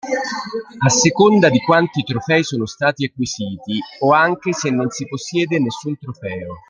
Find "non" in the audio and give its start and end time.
4.71-4.89